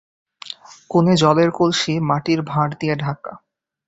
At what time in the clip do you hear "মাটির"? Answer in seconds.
2.09-2.39